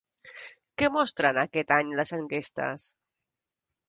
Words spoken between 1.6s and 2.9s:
any les enquestes?